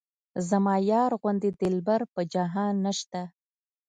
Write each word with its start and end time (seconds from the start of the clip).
زما 0.49 0.75
یار 0.91 1.11
غوندې 1.21 1.49
دلبر 1.61 2.01
په 2.13 2.21
جهان 2.33 2.73
نشته. 2.85 3.21